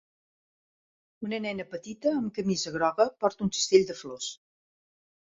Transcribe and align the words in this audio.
Una 1.25 1.39
nena 1.43 1.65
petita 1.73 2.13
amb 2.21 2.31
camisa 2.37 2.73
groga 2.77 3.07
porta 3.25 3.45
un 3.49 3.53
cistell 3.59 3.85
de 3.91 3.97
flors. 3.99 4.31